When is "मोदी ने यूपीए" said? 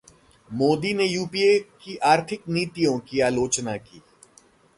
0.49-1.59